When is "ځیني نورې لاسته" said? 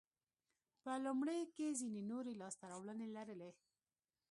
1.79-2.63